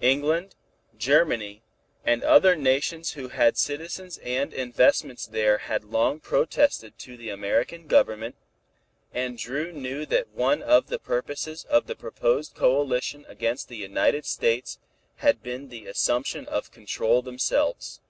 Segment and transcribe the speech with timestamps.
[0.00, 0.56] England,
[0.96, 1.62] Germany
[2.04, 7.86] and other nations who had citizens and investments there had long protested to the American
[7.86, 8.34] Government,
[9.14, 14.26] and Dru knew that one of the purposes of the proposed coalition against the United
[14.26, 14.80] States
[15.18, 18.00] had been the assumption of control themselves.